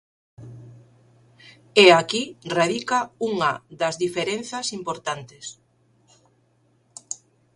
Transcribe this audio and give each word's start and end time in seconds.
E 1.83 1.85
aquí 2.01 2.23
radica 2.57 2.99
unha 3.29 3.51
das 3.79 3.95
diferenzas 4.03 4.67
importantes. 4.79 5.45